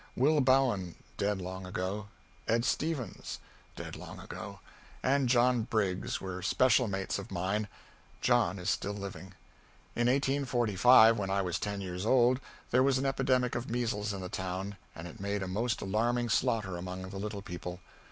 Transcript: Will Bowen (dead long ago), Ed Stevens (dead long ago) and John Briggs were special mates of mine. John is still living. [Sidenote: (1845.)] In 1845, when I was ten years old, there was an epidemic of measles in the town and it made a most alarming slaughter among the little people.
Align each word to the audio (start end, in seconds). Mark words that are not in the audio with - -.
Will 0.15 0.41
Bowen 0.41 0.95
(dead 1.17 1.39
long 1.39 1.63
ago), 1.67 2.07
Ed 2.47 2.65
Stevens 2.65 3.37
(dead 3.75 3.95
long 3.95 4.19
ago) 4.19 4.59
and 5.03 5.29
John 5.29 5.61
Briggs 5.61 6.19
were 6.19 6.41
special 6.41 6.87
mates 6.87 7.19
of 7.19 7.29
mine. 7.29 7.67
John 8.19 8.57
is 8.57 8.67
still 8.71 8.95
living. 8.95 9.35
[Sidenote: 9.93 10.27
(1845.)] 10.47 11.17
In 11.17 11.17
1845, 11.19 11.19
when 11.19 11.29
I 11.29 11.43
was 11.43 11.59
ten 11.59 11.81
years 11.81 12.03
old, 12.07 12.39
there 12.71 12.81
was 12.81 12.97
an 12.97 13.05
epidemic 13.05 13.53
of 13.53 13.69
measles 13.69 14.11
in 14.11 14.21
the 14.21 14.29
town 14.29 14.75
and 14.95 15.07
it 15.07 15.19
made 15.19 15.43
a 15.43 15.47
most 15.47 15.81
alarming 15.83 16.29
slaughter 16.29 16.77
among 16.77 17.09
the 17.11 17.19
little 17.19 17.43
people. 17.43 17.79